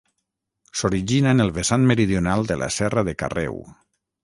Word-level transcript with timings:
S'origina 0.79 1.33
en 1.35 1.43
el 1.43 1.53
vessant 1.59 1.85
meridional 1.93 2.49
de 2.53 2.59
la 2.65 2.73
Serra 2.79 3.07
de 3.11 3.17
Carreu. 3.23 3.63